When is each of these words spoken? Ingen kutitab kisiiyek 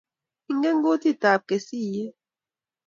Ingen 0.51 0.77
kutitab 0.83 1.41
kisiiyek 1.47 2.13